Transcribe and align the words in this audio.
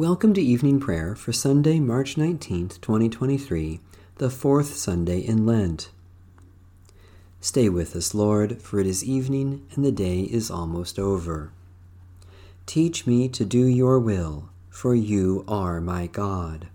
Welcome 0.00 0.32
to 0.32 0.40
evening 0.40 0.80
prayer 0.80 1.14
for 1.14 1.30
Sunday, 1.30 1.78
March 1.78 2.14
19th, 2.16 2.80
2023, 2.80 3.80
the 4.16 4.30
fourth 4.30 4.72
Sunday 4.72 5.18
in 5.18 5.44
Lent. 5.44 5.90
Stay 7.42 7.68
with 7.68 7.94
us, 7.94 8.14
Lord, 8.14 8.62
for 8.62 8.80
it 8.80 8.86
is 8.86 9.04
evening 9.04 9.66
and 9.74 9.84
the 9.84 9.92
day 9.92 10.20
is 10.20 10.50
almost 10.50 10.98
over. 10.98 11.52
Teach 12.64 13.06
me 13.06 13.28
to 13.28 13.44
do 13.44 13.66
your 13.66 13.98
will, 13.98 14.48
for 14.70 14.94
you 14.94 15.44
are 15.46 15.82
my 15.82 16.06
God. 16.06 16.68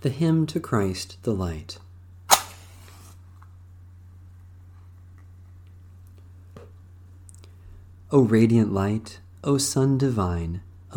The 0.00 0.10
Hymn 0.10 0.46
to 0.46 0.58
Christ 0.58 1.18
the 1.22 1.32
Light. 1.32 1.78
O 8.10 8.22
radiant 8.22 8.72
light, 8.72 9.20
O 9.44 9.58
Sun 9.58 9.96
divine, 9.98 10.60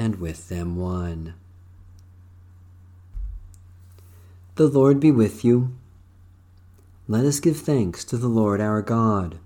and 0.00 0.18
with 0.18 0.48
them 0.48 0.76
one. 0.76 1.34
The 4.54 4.66
Lord 4.66 4.98
be 4.98 5.10
with 5.10 5.44
you. 5.44 5.76
Let 7.06 7.26
us 7.26 7.38
give 7.38 7.58
thanks 7.58 8.02
to 8.06 8.16
the 8.16 8.26
Lord 8.26 8.62
our 8.62 8.80
God. 8.80 9.36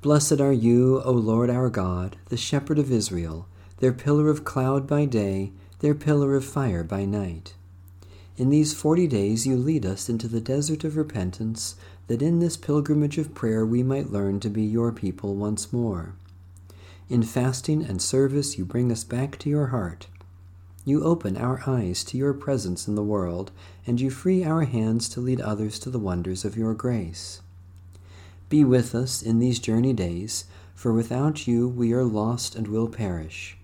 Blessed 0.00 0.40
are 0.40 0.52
you, 0.52 1.00
O 1.04 1.12
Lord 1.12 1.50
our 1.50 1.70
God, 1.70 2.16
the 2.28 2.36
shepherd 2.36 2.80
of 2.80 2.90
Israel, 2.90 3.46
their 3.78 3.92
pillar 3.92 4.28
of 4.28 4.44
cloud 4.44 4.88
by 4.88 5.04
day, 5.04 5.52
their 5.78 5.94
pillar 5.94 6.34
of 6.34 6.44
fire 6.44 6.82
by 6.82 7.04
night. 7.04 7.54
In 8.36 8.50
these 8.50 8.74
forty 8.74 9.06
days 9.06 9.46
you 9.46 9.56
lead 9.56 9.86
us 9.86 10.08
into 10.08 10.26
the 10.26 10.40
desert 10.40 10.82
of 10.82 10.96
repentance, 10.96 11.76
that 12.08 12.22
in 12.22 12.40
this 12.40 12.56
pilgrimage 12.56 13.18
of 13.18 13.36
prayer 13.36 13.64
we 13.64 13.84
might 13.84 14.10
learn 14.10 14.40
to 14.40 14.50
be 14.50 14.62
your 14.62 14.90
people 14.90 15.36
once 15.36 15.72
more. 15.72 16.14
In 17.08 17.22
fasting 17.22 17.84
and 17.84 18.02
service, 18.02 18.58
you 18.58 18.64
bring 18.64 18.90
us 18.90 19.04
back 19.04 19.38
to 19.38 19.48
your 19.48 19.68
heart. 19.68 20.08
You 20.84 21.04
open 21.04 21.36
our 21.36 21.62
eyes 21.64 22.02
to 22.04 22.18
your 22.18 22.32
presence 22.32 22.88
in 22.88 22.96
the 22.96 23.02
world, 23.02 23.52
and 23.86 24.00
you 24.00 24.10
free 24.10 24.42
our 24.44 24.64
hands 24.64 25.08
to 25.10 25.20
lead 25.20 25.40
others 25.40 25.78
to 25.80 25.90
the 25.90 26.00
wonders 26.00 26.44
of 26.44 26.56
your 26.56 26.74
grace. 26.74 27.42
Be 28.48 28.64
with 28.64 28.92
us 28.94 29.22
in 29.22 29.38
these 29.38 29.60
journey 29.60 29.92
days, 29.92 30.46
for 30.74 30.92
without 30.92 31.46
you 31.46 31.68
we 31.68 31.92
are 31.92 32.04
lost 32.04 32.56
and 32.56 32.66
will 32.66 32.88
perish. 32.88 33.56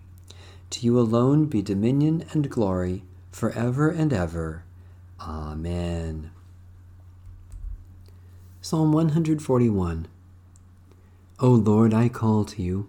To 0.70 0.86
you 0.86 0.98
alone 0.98 1.46
be 1.46 1.62
dominion 1.62 2.24
and 2.32 2.48
glory, 2.48 3.02
for 3.32 3.50
ever 3.50 3.88
and 3.88 4.12
ever. 4.12 4.62
Amen. 5.20 6.30
Psalm 8.60 8.92
141 8.92 10.06
O 11.40 11.48
Lord, 11.50 11.92
I 11.92 12.08
call 12.08 12.44
to 12.44 12.62
you. 12.62 12.88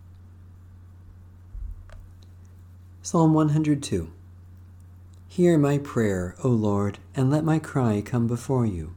Psalm 3.03 3.33
102 3.33 4.11
Hear 5.27 5.57
my 5.57 5.79
prayer, 5.79 6.35
O 6.43 6.49
Lord, 6.49 6.99
and 7.15 7.31
let 7.31 7.43
my 7.43 7.57
cry 7.57 8.03
come 8.05 8.27
before 8.27 8.67
you. 8.67 8.93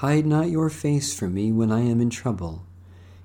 Hide 0.00 0.24
not 0.24 0.48
your 0.48 0.70
face 0.70 1.12
from 1.12 1.34
me 1.34 1.52
when 1.52 1.70
I 1.70 1.80
am 1.80 2.00
in 2.00 2.08
trouble. 2.08 2.64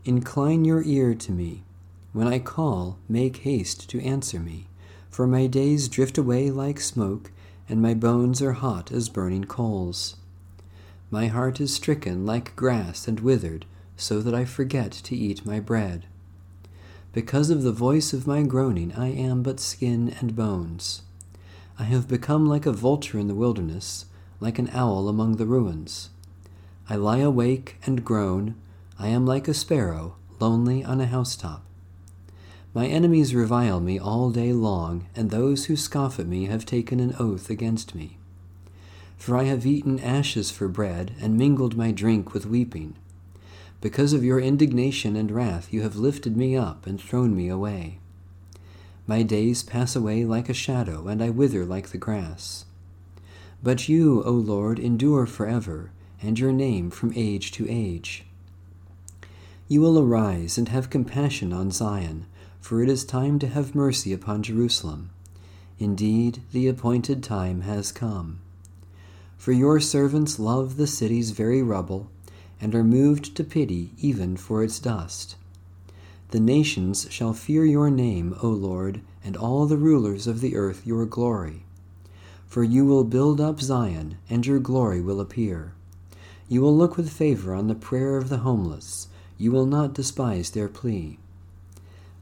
Incline 0.04 0.66
your 0.66 0.84
ear 0.84 1.16
to 1.16 1.32
me. 1.32 1.64
When 2.12 2.28
I 2.28 2.40
call, 2.40 2.98
make 3.08 3.38
haste 3.38 3.90
to 3.92 4.04
answer 4.04 4.38
me. 4.38 4.68
For 5.10 5.26
my 5.26 5.48
days 5.48 5.88
drift 5.88 6.18
away 6.18 6.52
like 6.52 6.82
smoke, 6.82 7.32
and 7.70 7.82
my 7.82 7.94
bones 7.94 8.42
are 8.42 8.52
hot 8.52 8.92
as 8.92 9.08
burning 9.08 9.46
coals. 9.46 10.18
My 11.10 11.28
heart 11.28 11.62
is 11.62 11.74
stricken 11.74 12.26
like 12.26 12.58
grass 12.58 13.08
and 13.08 13.22
withered, 13.22 13.66
so 13.96 14.20
that 14.20 14.36
I 14.36 14.44
forget 14.44 14.92
to 14.92 15.16
eat 15.16 15.46
my 15.46 15.62
bread. 15.62 16.06
Because 17.16 17.50
of 17.50 17.64
the 17.64 17.72
voice 17.72 18.12
of 18.12 18.28
my 18.28 18.44
groaning, 18.44 18.92
I 18.92 19.08
am 19.08 19.42
but 19.42 19.62
skin 19.62 20.14
and 20.20 20.36
bones. 20.36 21.02
I 21.80 21.84
have 21.84 22.10
become 22.10 22.46
like 22.46 22.66
a 22.66 22.74
vulture 22.74 23.18
in 23.18 23.30
the 23.30 23.34
wilderness, 23.34 24.04
like 24.42 24.60
an 24.60 24.70
owl 24.74 25.08
among 25.08 25.38
the 25.38 25.46
ruins. 25.46 26.10
I 26.90 26.98
lie 26.98 27.20
awake 27.20 27.78
and 27.86 28.04
groan. 28.04 28.56
I 29.00 29.08
am 29.08 29.26
like 29.26 29.48
a 29.48 29.54
sparrow, 29.54 30.18
lonely 30.42 30.84
on 30.84 31.00
a 31.00 31.06
housetop. 31.06 31.64
My 32.74 32.86
enemies 32.86 33.34
revile 33.34 33.80
me 33.80 33.98
all 33.98 34.30
day 34.30 34.52
long, 34.52 35.08
and 35.16 35.30
those 35.30 35.68
who 35.68 35.78
scoff 35.78 36.20
at 36.20 36.28
me 36.28 36.48
have 36.48 36.66
taken 36.66 37.00
an 37.00 37.16
oath 37.18 37.50
against 37.50 37.96
me. 37.96 38.18
For 39.16 39.38
I 39.38 39.44
have 39.44 39.66
eaten 39.66 40.02
ashes 40.02 40.52
for 40.52 40.68
bread, 40.68 41.16
and 41.22 41.38
mingled 41.38 41.78
my 41.78 41.94
drink 41.94 42.34
with 42.34 42.46
weeping. 42.46 42.98
Because 43.86 44.14
of 44.14 44.24
your 44.24 44.40
indignation 44.40 45.16
and 45.16 45.30
wrath, 45.30 45.72
you 45.72 45.84
have 45.84 45.96
lifted 45.96 46.36
me 46.36 46.58
up 46.58 46.88
and 46.88 47.00
thrown 47.00 47.36
me 47.36 47.50
away. 47.50 48.00
My 49.06 49.22
days 49.22 49.62
pass 49.62 49.96
away 49.96 50.26
like 50.26 50.50
a 50.50 50.56
shadow, 50.56 51.08
and 51.08 51.22
I 51.22 51.30
wither 51.30 51.64
like 51.64 51.90
the 51.90 52.00
grass. 52.00 52.66
But 53.62 53.88
you, 53.88 54.24
O 54.24 54.32
Lord, 54.32 54.80
endure 54.80 55.28
forever, 55.28 55.92
and 56.20 56.40
your 56.40 56.52
name 56.52 56.90
from 56.90 57.14
age 57.16 57.52
to 57.52 57.70
age. 57.70 58.26
You 59.68 59.82
will 59.82 60.00
arise 60.00 60.58
and 60.58 60.70
have 60.70 60.90
compassion 60.90 61.54
on 61.54 61.70
Zion, 61.70 62.26
for 62.60 62.82
it 62.82 62.90
is 62.90 63.06
time 63.06 63.38
to 63.38 63.48
have 63.48 63.76
mercy 63.76 64.12
upon 64.12 64.42
Jerusalem. 64.42 65.12
Indeed, 65.78 66.42
the 66.54 66.68
appointed 66.68 67.22
time 67.22 67.62
has 67.62 67.92
come. 67.92 68.40
For 69.38 69.52
your 69.52 69.80
servants 69.80 70.40
love 70.40 70.78
the 70.78 70.88
city's 70.88 71.30
very 71.30 71.62
rubble 71.62 72.10
and 72.62 72.74
are 72.74 72.84
moved 72.84 73.36
to 73.36 73.44
pity 73.44 73.92
even 74.00 74.38
for 74.38 74.64
its 74.64 74.80
dust. 74.80 75.36
The 76.32 76.40
nations 76.40 77.08
shall 77.10 77.34
fear 77.34 77.66
your 77.66 77.90
name, 77.90 78.36
O 78.42 78.50
Lord, 78.50 79.02
and 79.24 79.38
all 79.38 79.66
the 79.66 79.78
rulers 79.78 80.28
of 80.28 80.42
the 80.42 80.56
earth 80.56 80.86
your 80.86 81.06
glory. 81.06 81.64
For 82.48 82.64
you 82.64 82.86
will 82.86 83.04
build 83.04 83.42
up 83.42 83.60
Zion, 83.60 84.18
and 84.30 84.46
your 84.46 84.60
glory 84.60 85.02
will 85.02 85.20
appear. 85.20 85.74
You 86.48 86.62
will 86.62 86.76
look 86.76 86.96
with 86.98 87.10
favor 87.10 87.54
on 87.54 87.68
the 87.68 87.76
prayer 87.76 88.18
of 88.18 88.30
the 88.30 88.38
homeless. 88.38 89.08
You 89.38 89.52
will 89.52 89.66
not 89.66 89.94
despise 89.94 90.52
their 90.52 90.70
plea. 90.70 91.18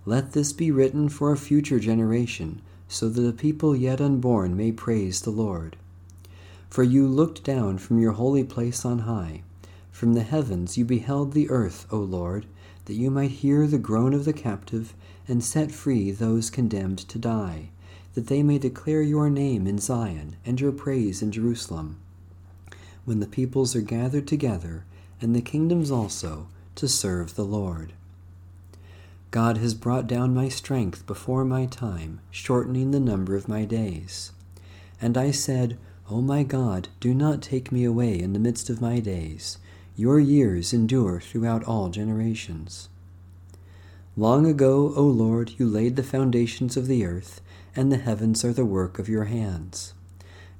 Let 0.05 0.33
this 0.33 0.53
be 0.53 0.71
written 0.71 1.09
for 1.09 1.31
a 1.31 1.37
future 1.37 1.79
generation, 1.79 2.61
so 2.87 3.09
that 3.09 3.21
the 3.21 3.33
people 3.33 3.75
yet 3.75 4.01
unborn 4.01 4.57
may 4.57 4.71
praise 4.71 5.21
the 5.21 5.29
Lord. 5.29 5.77
For 6.69 6.83
you 6.83 7.07
looked 7.07 7.43
down 7.43 7.77
from 7.77 7.99
your 7.99 8.13
holy 8.13 8.43
place 8.43 8.83
on 8.83 8.99
high. 8.99 9.43
From 9.93 10.13
the 10.13 10.23
heavens 10.23 10.77
you 10.77 10.83
beheld 10.83 11.31
the 11.31 11.49
earth, 11.49 11.87
O 11.89 11.99
Lord, 11.99 12.47
that 12.85 12.95
you 12.95 13.09
might 13.09 13.31
hear 13.31 13.65
the 13.65 13.77
groan 13.77 14.13
of 14.13 14.25
the 14.25 14.33
captive 14.33 14.93
and 15.25 15.41
set 15.41 15.71
free 15.71 16.11
those 16.11 16.49
condemned 16.49 16.99
to 17.07 17.17
die 17.17 17.69
that 18.13 18.27
they 18.27 18.43
may 18.43 18.59
declare 18.59 19.01
your 19.01 19.29
name 19.29 19.67
in 19.67 19.79
Zion 19.79 20.35
and 20.45 20.59
your 20.61 20.71
praise 20.71 21.21
in 21.21 21.31
Jerusalem, 21.31 21.97
when 23.05 23.19
the 23.19 23.27
peoples 23.27 23.75
are 23.75 23.81
gathered 23.81 24.27
together, 24.27 24.85
and 25.19 25.35
the 25.35 25.41
kingdoms 25.41 25.89
also, 25.89 26.47
to 26.75 26.87
serve 26.87 27.35
the 27.35 27.45
Lord. 27.45 27.93
God 29.31 29.57
has 29.57 29.73
brought 29.73 30.05
down 30.05 30.33
my 30.33 30.47
strength 30.47 31.05
before 31.07 31.43
my 31.43 31.65
time, 31.65 32.19
shortening 32.29 32.91
the 32.91 32.99
number 32.99 33.35
of 33.35 33.47
my 33.47 33.65
days. 33.65 34.31
And 35.01 35.17
I 35.17 35.31
said, 35.31 35.77
O 36.09 36.21
my 36.21 36.43
God, 36.43 36.89
do 36.99 37.13
not 37.13 37.41
take 37.41 37.71
me 37.71 37.83
away 37.83 38.19
in 38.19 38.33
the 38.33 38.39
midst 38.39 38.69
of 38.69 38.81
my 38.81 38.99
days. 38.99 39.57
Your 39.95 40.19
years 40.19 40.73
endure 40.73 41.19
throughout 41.19 41.63
all 41.65 41.89
generations. 41.89 42.89
Long 44.17 44.45
ago, 44.45 44.93
O 44.95 45.03
Lord, 45.03 45.53
you 45.57 45.67
laid 45.67 45.95
the 45.95 46.03
foundations 46.03 46.75
of 46.77 46.87
the 46.87 47.05
earth 47.05 47.41
and 47.75 47.91
the 47.91 47.97
heavens 47.97 48.43
are 48.43 48.53
the 48.53 48.65
work 48.65 48.99
of 48.99 49.09
your 49.09 49.25
hands. 49.25 49.93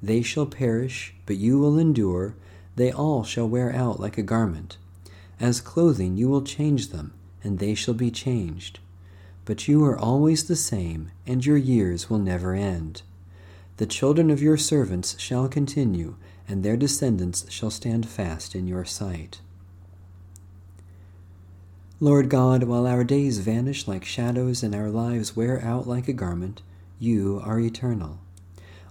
They 0.01 0.21
shall 0.21 0.45
perish, 0.45 1.13
but 1.25 1.37
you 1.37 1.59
will 1.59 1.77
endure. 1.77 2.35
They 2.75 2.91
all 2.91 3.23
shall 3.23 3.47
wear 3.47 3.73
out 3.73 3.99
like 3.99 4.17
a 4.17 4.23
garment. 4.23 4.77
As 5.39 5.61
clothing 5.61 6.17
you 6.17 6.27
will 6.27 6.41
change 6.41 6.89
them, 6.89 7.13
and 7.43 7.59
they 7.59 7.75
shall 7.75 7.93
be 7.93 8.11
changed. 8.11 8.79
But 9.45 9.67
you 9.67 9.83
are 9.85 9.97
always 9.97 10.45
the 10.45 10.55
same, 10.55 11.11
and 11.27 11.45
your 11.45 11.57
years 11.57 12.09
will 12.09 12.19
never 12.19 12.53
end. 12.53 13.01
The 13.77 13.85
children 13.85 14.29
of 14.29 14.41
your 14.41 14.57
servants 14.57 15.19
shall 15.19 15.47
continue, 15.47 16.15
and 16.47 16.63
their 16.63 16.77
descendants 16.77 17.45
shall 17.49 17.71
stand 17.71 18.07
fast 18.07 18.55
in 18.55 18.67
your 18.67 18.85
sight. 18.85 19.39
Lord 21.99 22.29
God, 22.29 22.63
while 22.63 22.85
our 22.85 23.03
days 23.03 23.39
vanish 23.39 23.87
like 23.87 24.03
shadows 24.03 24.61
and 24.61 24.75
our 24.75 24.89
lives 24.89 25.35
wear 25.35 25.63
out 25.63 25.87
like 25.87 26.07
a 26.07 26.13
garment, 26.13 26.61
you 26.99 27.41
are 27.45 27.59
eternal. 27.59 28.19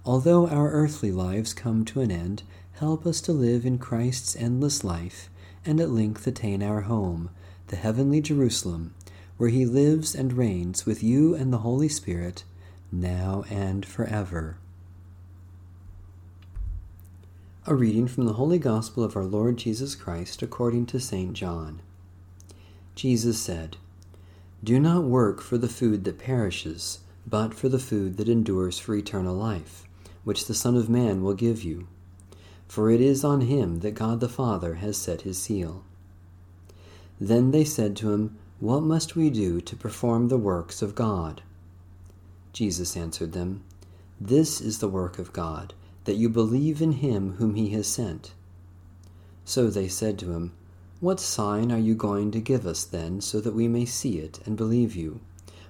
Although 0.05 0.47
our 0.47 0.71
earthly 0.71 1.11
lives 1.11 1.53
come 1.53 1.85
to 1.85 2.01
an 2.01 2.11
end, 2.11 2.43
help 2.73 3.05
us 3.05 3.21
to 3.21 3.31
live 3.31 3.65
in 3.65 3.77
Christ's 3.77 4.35
endless 4.35 4.83
life 4.83 5.29
and 5.65 5.79
at 5.79 5.91
length 5.91 6.25
attain 6.27 6.63
our 6.63 6.81
home, 6.81 7.29
the 7.67 7.75
heavenly 7.75 8.19
Jerusalem, 8.19 8.93
where 9.37 9.49
he 9.49 9.65
lives 9.65 10.15
and 10.15 10.33
reigns 10.33 10.85
with 10.85 11.03
you 11.03 11.35
and 11.35 11.53
the 11.53 11.59
Holy 11.59 11.89
Spirit, 11.89 12.43
now 12.91 13.45
and 13.49 13.85
forever. 13.85 14.57
A 17.65 17.73
reading 17.73 18.09
from 18.09 18.25
the 18.25 18.33
Holy 18.33 18.59
Gospel 18.59 19.05
of 19.05 19.15
our 19.15 19.23
Lord 19.23 19.55
Jesus 19.55 19.95
Christ 19.95 20.41
according 20.41 20.85
to 20.87 20.99
St. 20.99 21.31
John. 21.31 21.81
Jesus 22.93 23.39
said, 23.39 23.77
Do 24.61 24.81
not 24.81 25.05
work 25.05 25.39
for 25.39 25.57
the 25.57 25.69
food 25.69 26.03
that 26.03 26.19
perishes 26.19 26.99
but 27.25 27.53
for 27.53 27.69
the 27.69 27.79
food 27.79 28.17
that 28.17 28.27
endures 28.27 28.79
for 28.79 28.93
eternal 28.95 29.33
life, 29.33 29.85
which 30.25 30.45
the 30.45 30.53
Son 30.53 30.75
of 30.75 30.89
Man 30.89 31.23
will 31.23 31.35
give 31.35 31.63
you. 31.63 31.87
For 32.67 32.91
it 32.91 32.99
is 32.99 33.23
on 33.23 33.39
him 33.39 33.79
that 33.79 33.95
God 33.95 34.19
the 34.19 34.27
Father 34.27 34.75
has 34.75 34.97
set 34.97 35.21
his 35.21 35.41
seal. 35.41 35.85
Then 37.17 37.51
they 37.51 37.63
said 37.63 37.95
to 37.95 38.11
him, 38.11 38.37
What 38.59 38.83
must 38.83 39.15
we 39.15 39.29
do 39.29 39.61
to 39.61 39.75
perform 39.77 40.27
the 40.27 40.37
works 40.37 40.81
of 40.81 40.95
God? 40.95 41.41
Jesus 42.51 42.97
answered 42.97 43.31
them, 43.31 43.63
This 44.19 44.59
is 44.59 44.79
the 44.79 44.89
work 44.89 45.17
of 45.17 45.31
God, 45.31 45.73
that 46.05 46.15
you 46.15 46.29
believe 46.29 46.81
in 46.81 46.93
him 46.93 47.33
whom 47.33 47.55
he 47.55 47.69
has 47.69 47.87
sent. 47.87 48.33
So 49.45 49.69
they 49.69 49.87
said 49.87 50.17
to 50.19 50.31
him, 50.31 50.53
What 50.99 51.19
sign 51.19 51.71
are 51.71 51.79
you 51.79 51.95
going 51.95 52.31
to 52.31 52.39
give 52.39 52.65
us 52.65 52.83
then, 52.83 53.21
so 53.21 53.41
that 53.41 53.55
we 53.55 53.67
may 53.67 53.85
see 53.85 54.19
it 54.19 54.39
and 54.45 54.55
believe 54.55 54.95
you? 54.95 55.19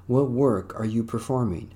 What 0.08 0.30
work 0.30 0.78
are 0.80 0.86
you 0.86 1.04
performing? 1.04 1.72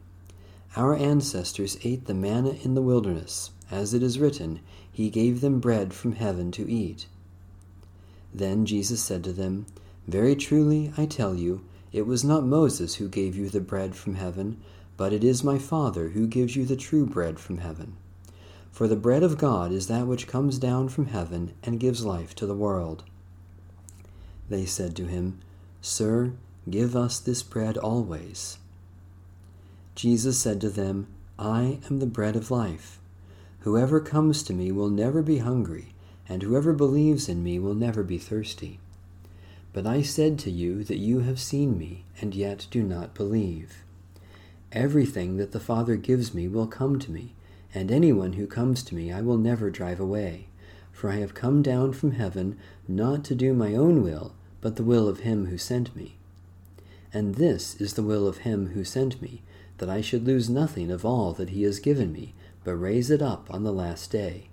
Our 0.75 0.95
ancestors 0.95 1.77
ate 1.83 2.05
the 2.05 2.13
manna 2.13 2.55
in 2.63 2.75
the 2.75 2.81
wilderness. 2.81 3.51
As 3.71 3.93
it 3.93 4.03
is 4.03 4.19
written, 4.19 4.59
He 4.91 5.09
gave 5.09 5.41
them 5.41 5.59
bread 5.59 5.93
from 5.93 6.13
heaven 6.13 6.51
to 6.51 6.69
eat. 6.69 7.07
Then 8.33 8.65
Jesus 8.65 9.01
said 9.01 9.23
to 9.23 9.33
them, 9.33 9.65
Very 10.07 10.35
truly, 10.35 10.91
I 10.97 11.05
tell 11.05 11.33
you, 11.35 11.61
it 11.91 12.05
was 12.05 12.23
not 12.23 12.45
Moses 12.45 12.95
who 12.95 13.07
gave 13.07 13.35
you 13.35 13.49
the 13.49 13.61
bread 13.61 13.95
from 13.95 14.15
heaven, 14.15 14.57
but 14.97 15.13
it 15.13 15.23
is 15.23 15.43
my 15.43 15.57
Father 15.57 16.09
who 16.09 16.27
gives 16.27 16.55
you 16.55 16.65
the 16.65 16.75
true 16.75 17.05
bread 17.05 17.39
from 17.39 17.59
heaven. 17.59 17.95
For 18.77 18.87
the 18.87 18.95
bread 18.95 19.23
of 19.23 19.39
God 19.39 19.71
is 19.71 19.87
that 19.87 20.05
which 20.05 20.27
comes 20.27 20.59
down 20.59 20.89
from 20.89 21.07
heaven 21.07 21.55
and 21.63 21.79
gives 21.79 22.05
life 22.05 22.35
to 22.35 22.45
the 22.45 22.53
world. 22.53 23.03
They 24.51 24.67
said 24.67 24.95
to 24.97 25.07
him, 25.07 25.39
Sir, 25.81 26.33
Give 26.69 26.95
us 26.95 27.19
this 27.19 27.41
bread 27.41 27.75
always. 27.75 28.59
Jesus 29.95 30.37
said 30.37 30.61
to 30.61 30.69
them, 30.69 31.07
I 31.39 31.79
am 31.89 31.97
the 31.97 32.05
bread 32.05 32.35
of 32.35 32.51
life. 32.51 32.99
Whoever 33.61 33.99
comes 33.99 34.43
to 34.43 34.53
me 34.53 34.71
will 34.71 34.91
never 34.91 35.23
be 35.23 35.39
hungry, 35.39 35.95
and 36.29 36.43
whoever 36.43 36.71
believes 36.71 37.27
in 37.27 37.43
me 37.43 37.57
will 37.57 37.73
never 37.73 38.03
be 38.03 38.19
thirsty. 38.19 38.79
But 39.73 39.87
I 39.87 40.03
said 40.03 40.37
to 40.41 40.51
you 40.51 40.83
that 40.83 40.99
you 40.99 41.21
have 41.21 41.39
seen 41.39 41.79
me, 41.79 42.03
and 42.21 42.35
yet 42.35 42.67
do 42.69 42.83
not 42.83 43.15
believe. 43.15 43.81
Everything 44.71 45.37
that 45.37 45.51
the 45.51 45.59
Father 45.59 45.95
gives 45.95 46.31
me 46.31 46.47
will 46.47 46.67
come 46.67 46.99
to 46.99 47.09
me, 47.09 47.33
and 47.77 47.91
anyone 47.91 48.33
who 48.33 48.47
comes 48.47 48.81
to 48.81 48.95
me 48.95 49.11
I 49.11 49.21
will 49.21 49.37
never 49.37 49.69
drive 49.69 49.99
away. 49.99 50.47
For 50.91 51.11
I 51.11 51.17
have 51.17 51.35
come 51.35 51.61
down 51.61 51.93
from 51.93 52.13
heaven 52.13 52.57
not 52.87 53.23
to 53.25 53.35
do 53.35 53.53
my 53.53 53.75
own 53.75 54.01
will, 54.01 54.33
but 54.61 54.77
the 54.77 54.83
will 54.83 55.07
of 55.07 55.19
him 55.19 55.45
who 55.45 55.59
sent 55.59 55.95
me. 55.95 56.15
And 57.13 57.35
this 57.35 57.79
is 57.79 57.93
the 57.93 58.01
will 58.01 58.27
of 58.27 58.39
him 58.39 58.69
who 58.69 58.83
sent 58.83 59.21
me, 59.21 59.43
that 59.77 59.89
I 59.89 60.01
should 60.01 60.25
lose 60.25 60.49
nothing 60.49 60.89
of 60.89 61.05
all 61.05 61.33
that 61.33 61.51
he 61.51 61.61
has 61.63 61.79
given 61.79 62.11
me, 62.11 62.33
but 62.63 62.75
raise 62.75 63.11
it 63.11 63.21
up 63.21 63.47
on 63.53 63.63
the 63.63 63.71
last 63.71 64.09
day. 64.09 64.49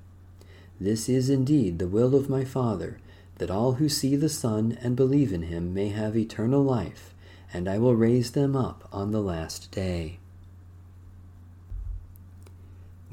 This 0.79 1.09
is 1.09 1.31
indeed 1.31 1.79
the 1.79 1.89
will 1.89 2.15
of 2.15 2.29
my 2.29 2.45
Father, 2.45 2.99
that 3.39 3.51
all 3.51 3.75
who 3.75 3.89
see 3.89 4.17
the 4.17 4.29
Son 4.29 4.77
and 4.83 4.97
believe 4.97 5.33
in 5.33 5.45
him 5.45 5.73
may 5.73 5.89
have 5.89 6.15
eternal 6.15 6.63
life, 6.63 7.15
and 7.55 7.71
I 7.71 7.79
will 7.79 7.97
raise 7.97 8.33
them 8.33 8.55
up 8.55 8.87
on 8.93 9.13
the 9.13 9.23
last 9.23 9.71
day. 9.71 10.19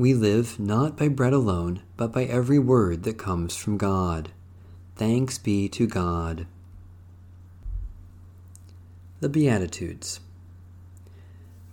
We 0.01 0.15
live 0.15 0.59
not 0.59 0.97
by 0.97 1.09
bread 1.09 1.31
alone, 1.31 1.83
but 1.95 2.11
by 2.11 2.23
every 2.23 2.57
word 2.57 3.03
that 3.03 3.19
comes 3.19 3.55
from 3.55 3.77
God. 3.77 4.31
Thanks 4.95 5.37
be 5.37 5.69
to 5.69 5.85
God. 5.85 6.47
The 9.19 9.29
Beatitudes. 9.29 10.19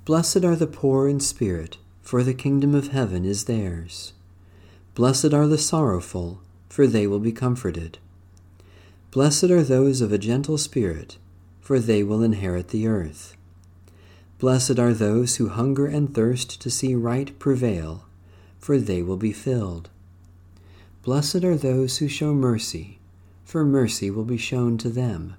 Blessed 0.05 0.45
are 0.45 0.57
the 0.57 0.67
poor 0.67 1.09
in 1.09 1.21
spirit, 1.21 1.79
for 2.03 2.23
the 2.23 2.35
kingdom 2.35 2.75
of 2.75 2.89
heaven 2.89 3.25
is 3.25 3.45
theirs. 3.45 4.13
Blessed 4.95 5.33
are 5.33 5.47
the 5.47 5.57
sorrowful, 5.57 6.43
for 6.69 6.87
they 6.87 7.07
will 7.07 7.21
be 7.21 7.33
comforted. 7.33 7.97
Blessed 9.11 9.45
are 9.45 9.63
those 9.63 10.03
of 10.03 10.13
a 10.13 10.19
gentle 10.19 10.59
spirit, 10.59 11.17
for 11.63 11.79
they 11.79 12.03
will 12.03 12.23
inherit 12.23 12.69
the 12.69 12.87
earth. 12.87 13.39
Blessed 14.39 14.79
are 14.79 14.93
those 14.93 15.37
who 15.37 15.49
hunger 15.49 15.87
and 15.87 16.15
thirst 16.15 16.61
to 16.61 16.71
see 16.71 16.95
right 16.95 17.37
prevail, 17.39 18.05
for 18.59 18.79
they 18.79 19.03
will 19.03 19.17
be 19.17 19.33
filled. 19.33 19.91
Blessed 21.03 21.45
are 21.45 21.57
those 21.57 21.99
who 21.99 22.09
show 22.09 22.35
mercy, 22.35 22.99
for 23.45 23.65
mercy 23.65 24.11
will 24.11 24.25
be 24.25 24.37
shown 24.37 24.77
to 24.79 24.91
them. 24.91 25.37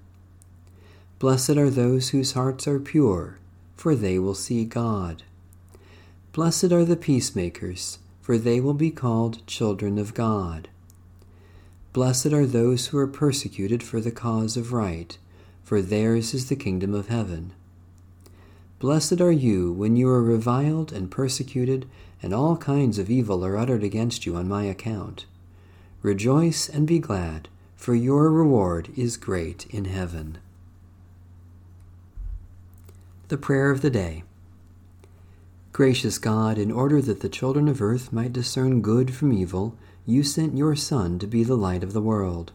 Blessed 1.20 1.52
are 1.58 1.70
those 1.70 2.10
whose 2.10 2.32
hearts 2.32 2.68
are 2.68 2.80
pure, 2.80 3.38
for 3.76 3.94
they 3.94 4.18
will 4.18 4.34
see 4.34 4.66
God. 4.66 5.24
Blessed 6.32 6.72
are 6.72 6.86
the 6.86 6.96
peacemakers, 6.96 8.00
for 8.22 8.38
they 8.38 8.62
will 8.62 8.74
be 8.74 8.92
called 8.92 9.46
children 9.46 9.98
of 9.98 10.14
God. 10.14 10.70
Blessed 11.92 12.28
are 12.28 12.46
those 12.46 12.88
who 12.88 12.98
are 12.98 13.08
persecuted 13.08 13.84
for 13.84 14.00
the 14.00 14.12
cause 14.12 14.56
of 14.56 14.72
right, 14.72 15.18
for 15.64 15.82
theirs 15.82 16.34
is 16.34 16.48
the 16.48 16.56
kingdom 16.56 16.94
of 16.94 17.10
heaven. 17.10 17.52
Blessed 18.80 19.20
are 19.20 19.32
you 19.32 19.74
when 19.74 19.96
you 19.96 20.08
are 20.08 20.24
reviled 20.24 20.94
and 20.94 21.12
persecuted, 21.12 21.88
and 22.22 22.34
all 22.34 22.58
kinds 22.58 23.00
of 23.00 23.10
evil 23.10 23.46
are 23.46 23.58
uttered 23.58 23.84
against 23.84 24.26
you 24.26 24.36
on 24.36 24.48
my 24.48 24.64
account. 24.64 25.26
Rejoice 26.02 26.70
and 26.70 26.88
be 26.88 27.00
glad, 27.00 27.48
for 27.76 27.96
your 27.96 28.32
reward 28.32 28.90
is 28.96 29.18
great 29.18 29.66
in 29.68 29.86
heaven. 29.86 30.38
The 33.30 33.38
Prayer 33.38 33.70
of 33.70 33.82
the 33.82 33.90
Day 33.90 34.24
Gracious 35.72 36.18
God, 36.18 36.58
in 36.58 36.72
order 36.72 37.02
that 37.02 37.22
the 37.22 37.30
children 37.30 37.68
of 37.68 37.82
earth 37.82 38.12
might 38.12 38.34
discern 38.34 38.82
good 38.82 39.14
from 39.14 39.32
evil, 39.32 39.78
you 40.06 40.24
sent 40.24 40.58
your 40.58 40.76
Son 40.76 41.20
to 41.20 41.28
be 41.28 41.44
the 41.44 41.56
light 41.56 41.84
of 41.84 41.94
the 41.94 42.02
world. 42.02 42.52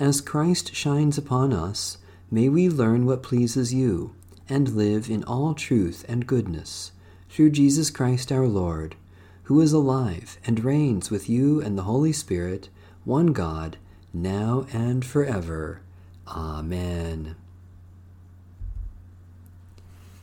As 0.00 0.20
Christ 0.20 0.74
shines 0.74 1.16
upon 1.16 1.52
us, 1.52 1.98
may 2.30 2.48
we 2.48 2.68
learn 2.68 3.06
what 3.06 3.22
pleases 3.22 3.72
you, 3.72 4.14
and 4.48 4.74
live 4.74 5.08
in 5.08 5.22
all 5.24 5.54
truth 5.54 6.04
and 6.08 6.26
goodness, 6.26 6.90
through 7.28 7.50
Jesus 7.50 7.90
Christ 7.90 8.30
our 8.30 8.46
Lord, 8.46 8.96
who 9.44 9.60
is 9.60 9.72
alive 9.72 10.38
and 10.46 10.64
reigns 10.64 11.10
with 11.10 11.28
you 11.28 11.60
and 11.60 11.76
the 11.76 11.82
Holy 11.82 12.12
Spirit, 12.12 12.68
one 13.04 13.28
God, 13.28 13.76
now 14.12 14.66
and 14.72 15.04
forever. 15.04 15.80
Amen. 16.26 17.36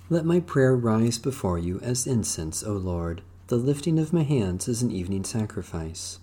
Let 0.10 0.26
my 0.26 0.40
prayer 0.40 0.76
rise 0.76 1.18
before 1.18 1.58
you 1.58 1.80
as 1.80 2.06
incense, 2.06 2.64
O 2.64 2.74
Lord. 2.74 3.22
The 3.48 3.56
lifting 3.56 4.00
of 4.00 4.12
my 4.12 4.24
hands 4.24 4.68
is 4.68 4.82
an 4.82 4.92
evening 4.92 5.24
sacrifice. 5.24 6.20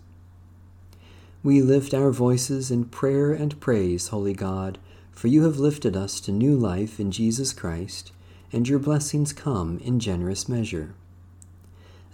We 1.42 1.62
lift 1.62 1.94
our 1.94 2.11
voices 2.11 2.70
in 2.70 2.87
prayer 2.87 3.32
and 3.32 3.61
praise, 3.61 4.08
Holy 4.08 4.35
God, 4.35 4.78
for 5.12 5.28
you 5.28 5.44
have 5.44 5.58
lifted 5.58 5.97
us 5.97 6.20
to 6.20 6.32
new 6.32 6.56
life 6.56 6.99
in 6.99 7.11
Jesus 7.11 7.52
Christ, 7.52 8.12
and 8.52 8.69
your 8.69 8.78
blessings 8.78 9.33
come 9.33 9.78
in 9.78 10.00
generous 10.00 10.49
measure. 10.49 10.95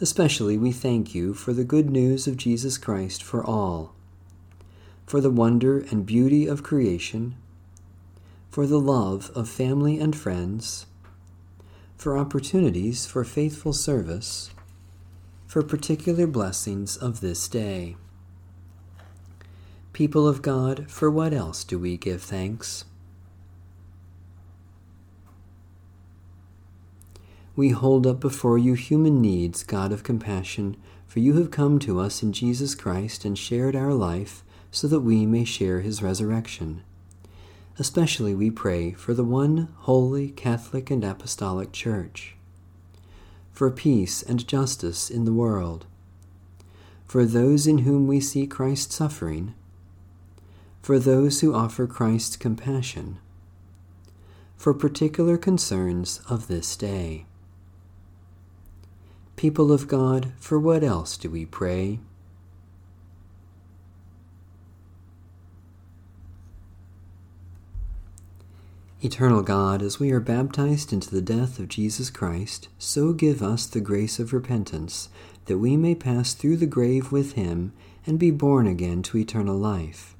Especially 0.00 0.58
we 0.58 0.72
thank 0.72 1.14
you 1.14 1.34
for 1.34 1.52
the 1.52 1.64
good 1.64 1.90
news 1.90 2.26
of 2.26 2.36
Jesus 2.36 2.78
Christ 2.78 3.22
for 3.22 3.44
all, 3.44 3.94
for 5.06 5.20
the 5.20 5.30
wonder 5.30 5.78
and 5.90 6.04
beauty 6.04 6.46
of 6.46 6.62
creation, 6.62 7.36
for 8.50 8.66
the 8.66 8.80
love 8.80 9.30
of 9.34 9.48
family 9.48 9.98
and 9.98 10.16
friends 10.16 10.86
for 11.96 12.18
opportunities 12.18 13.06
for 13.06 13.24
faithful 13.24 13.72
service, 13.72 14.50
for 15.46 15.62
particular 15.62 16.26
blessings 16.26 16.96
of 16.98 17.20
this 17.20 17.48
day. 17.48 17.96
People 19.92 20.26
of 20.26 20.42
God, 20.42 20.90
for 20.90 21.10
what 21.10 21.32
else 21.32 21.64
do 21.64 21.78
we 21.78 21.96
give 21.96 22.22
thanks? 22.22 22.84
We 27.56 27.68
hold 27.68 28.04
up 28.04 28.18
before 28.18 28.58
you 28.58 28.74
human 28.74 29.20
needs, 29.20 29.62
God 29.62 29.92
of 29.92 30.02
compassion, 30.02 30.76
for 31.06 31.20
you 31.20 31.34
have 31.34 31.52
come 31.52 31.78
to 31.80 32.00
us 32.00 32.20
in 32.20 32.32
Jesus 32.32 32.74
Christ 32.74 33.24
and 33.24 33.38
shared 33.38 33.76
our 33.76 33.94
life 33.94 34.42
so 34.72 34.88
that 34.88 35.00
we 35.00 35.24
may 35.24 35.44
share 35.44 35.80
his 35.80 36.02
resurrection. 36.02 36.82
Especially 37.78 38.34
we 38.34 38.50
pray 38.50 38.90
for 38.90 39.14
the 39.14 39.22
one 39.22 39.68
holy 39.82 40.30
Catholic 40.30 40.90
and 40.90 41.04
Apostolic 41.04 41.70
Church, 41.70 42.34
for 43.52 43.70
peace 43.70 44.20
and 44.20 44.48
justice 44.48 45.08
in 45.08 45.24
the 45.24 45.32
world, 45.32 45.86
for 47.06 47.24
those 47.24 47.68
in 47.68 47.78
whom 47.78 48.08
we 48.08 48.18
see 48.18 48.48
Christ 48.48 48.90
suffering, 48.90 49.54
for 50.82 50.98
those 50.98 51.40
who 51.40 51.54
offer 51.54 51.86
Christ's 51.86 52.36
compassion, 52.36 53.18
for 54.56 54.74
particular 54.74 55.38
concerns 55.38 56.20
of 56.28 56.48
this 56.48 56.74
day. 56.74 57.26
People 59.36 59.72
of 59.72 59.88
God, 59.88 60.32
for 60.38 60.58
what 60.58 60.84
else 60.84 61.16
do 61.16 61.28
we 61.28 61.44
pray? 61.44 61.98
Eternal 69.02 69.42
God, 69.42 69.82
as 69.82 70.00
we 70.00 70.12
are 70.12 70.20
baptized 70.20 70.90
into 70.90 71.10
the 71.10 71.20
death 71.20 71.58
of 71.58 71.68
Jesus 71.68 72.08
Christ, 72.08 72.68
so 72.78 73.12
give 73.12 73.42
us 73.42 73.66
the 73.66 73.80
grace 73.80 74.18
of 74.18 74.32
repentance, 74.32 75.10
that 75.44 75.58
we 75.58 75.76
may 75.76 75.94
pass 75.94 76.32
through 76.32 76.56
the 76.56 76.64
grave 76.64 77.12
with 77.12 77.32
him 77.32 77.74
and 78.06 78.18
be 78.18 78.30
born 78.30 78.66
again 78.66 79.02
to 79.02 79.18
eternal 79.18 79.58
life. 79.58 80.14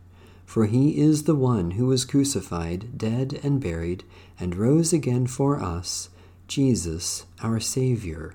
For 0.45 0.67
he 0.67 1.01
is 1.01 1.23
the 1.23 1.35
one 1.35 1.73
who 1.73 1.87
was 1.87 2.05
crucified, 2.05 2.99
dead, 2.99 3.41
and 3.43 3.59
buried, 3.59 4.05
and 4.39 4.55
rose 4.55 4.93
again 4.93 5.29
for 5.29 5.63
us, 5.63 6.11
Jesus, 6.47 7.25
our 7.43 7.61
Saviour. 7.61 8.35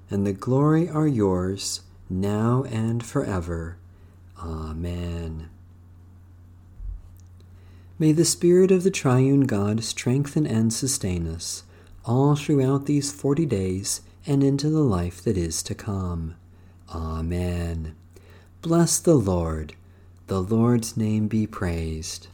and 0.11 0.27
the 0.27 0.33
glory 0.33 0.89
are 0.89 1.07
yours, 1.07 1.81
now 2.09 2.63
and 2.69 3.03
forever. 3.03 3.77
Amen. 4.37 5.49
May 7.97 8.11
the 8.11 8.25
Spirit 8.25 8.71
of 8.71 8.83
the 8.83 8.91
Triune 8.91 9.45
God 9.47 9.83
strengthen 9.83 10.45
and 10.45 10.73
sustain 10.73 11.27
us 11.27 11.63
all 12.03 12.35
throughout 12.35 12.85
these 12.87 13.11
forty 13.11 13.45
days 13.45 14.01
and 14.25 14.43
into 14.43 14.69
the 14.69 14.83
life 14.83 15.23
that 15.23 15.37
is 15.37 15.63
to 15.63 15.75
come. 15.75 16.35
Amen. 16.89 17.95
Bless 18.61 18.99
the 18.99 19.15
Lord. 19.15 19.73
The 20.27 20.41
Lord's 20.41 20.97
name 20.97 21.27
be 21.27 21.47
praised. 21.47 22.27